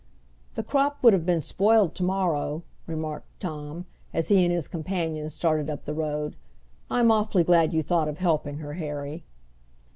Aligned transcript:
"The 0.55 0.63
crop 0.63 0.97
would 1.03 1.13
have 1.13 1.27
been 1.27 1.41
spoiled 1.41 1.93
to 1.93 2.01
morrow," 2.01 2.63
remarked 2.87 3.39
Tom, 3.39 3.85
as 4.15 4.29
he 4.29 4.43
and 4.43 4.51
his 4.51 4.67
companions 4.67 5.35
started 5.35 5.69
up 5.69 5.85
the 5.85 5.93
road. 5.93 6.35
"I'm 6.89 7.11
awfully 7.11 7.43
glad 7.43 7.71
you 7.71 7.83
thought 7.83 8.07
of 8.07 8.17
helping 8.17 8.57
her, 8.57 8.73
Harry." 8.73 9.25